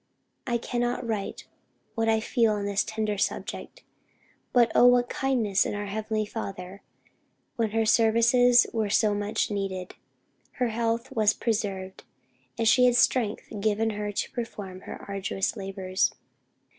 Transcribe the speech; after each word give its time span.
I 0.47 0.57
cannot 0.57 1.05
write 1.05 1.45
what 1.93 2.09
I 2.09 2.19
feel 2.19 2.53
on 2.53 2.65
this 2.65 2.83
tender 2.83 3.19
subject. 3.19 3.83
But 4.51 4.71
oh 4.73 4.87
what 4.87 5.09
kindness 5.09 5.63
in 5.63 5.75
our 5.75 5.85
Heavenly 5.85 6.25
Father, 6.25 6.81
that 6.81 7.11
when 7.55 7.69
her 7.69 7.85
services 7.85 8.65
were 8.73 8.89
so 8.89 9.13
much 9.13 9.51
needed, 9.51 9.93
her 10.53 10.69
health 10.69 11.11
was 11.11 11.35
preserved, 11.35 12.03
and 12.57 12.67
she 12.67 12.85
had 12.85 12.95
strength 12.95 13.43
given 13.59 13.91
her 13.91 14.11
to 14.11 14.31
perform 14.31 14.81
her 14.81 15.05
arduous 15.07 15.55
labors." 15.55 16.15